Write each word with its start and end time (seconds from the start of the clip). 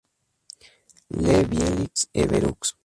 Le 1.11 1.43
Vieil-Évreux 1.45 2.73